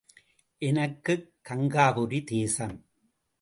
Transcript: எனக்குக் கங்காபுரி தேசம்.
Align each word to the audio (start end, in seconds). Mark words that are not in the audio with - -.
எனக்குக் 0.57 1.31
கங்காபுரி 1.49 2.23
தேசம். 2.23 2.75